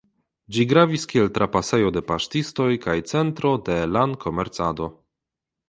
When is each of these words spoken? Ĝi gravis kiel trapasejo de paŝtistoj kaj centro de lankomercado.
Ĝi 0.55 0.63
gravis 0.69 1.03
kiel 1.11 1.29
trapasejo 1.35 1.91
de 1.99 2.03
paŝtistoj 2.13 2.67
kaj 2.87 2.97
centro 3.13 3.55
de 3.69 3.79
lankomercado. 3.95 4.93